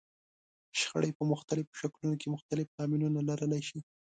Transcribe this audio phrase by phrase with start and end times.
[0.79, 3.79] شخړې په مختلفو شکلونو کې مختلف لاملونه لرلای شي.